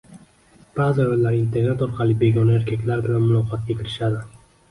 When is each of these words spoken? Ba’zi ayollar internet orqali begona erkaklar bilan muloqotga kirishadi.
Ba’zi 0.79 1.01
ayollar 1.03 1.35
internet 1.39 1.83
orqali 1.87 2.17
begona 2.25 2.57
erkaklar 2.61 3.05
bilan 3.09 3.23
muloqotga 3.27 3.79
kirishadi. 3.83 4.27